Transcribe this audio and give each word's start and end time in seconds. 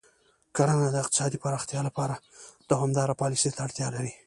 کرنه 0.55 0.87
د 0.91 0.95
اقتصادي 1.03 1.37
پراختیا 1.43 1.81
لپاره 1.89 2.15
دوامداره 2.71 3.19
پالیسۍ 3.21 3.49
ته 3.55 3.59
اړتیا 3.65 3.87
لري. 3.95 4.11